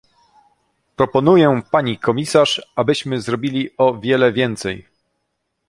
Proponuję 0.95 1.61
pani 1.71 1.97
komisarz, 1.97 2.61
abyśmy 2.75 3.21
zrobili 3.21 3.69
o 3.77 3.97
wiele 3.99 4.33
więcej 4.33 4.87